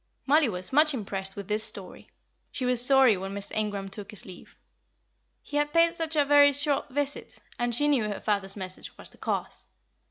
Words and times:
Mollie 0.25 0.49
was 0.49 0.73
much 0.73 0.95
impressed 0.95 1.35
with 1.35 1.47
this 1.47 1.63
story; 1.63 2.09
she 2.51 2.65
was 2.65 2.83
sorry 2.83 3.15
when 3.17 3.35
Mr. 3.35 3.51
Ingram 3.55 3.87
took 3.87 4.09
his 4.09 4.25
leave. 4.25 4.55
He 5.43 5.57
had 5.57 5.73
paid 5.75 5.93
such 5.93 6.15
a 6.15 6.25
very 6.25 6.53
short 6.53 6.89
visit, 6.89 7.37
and 7.59 7.75
she 7.75 7.87
knew 7.87 8.05
her 8.05 8.19
father's 8.19 8.55
message 8.57 8.97
was 8.97 9.11
the 9.11 9.19
cause. 9.19 9.67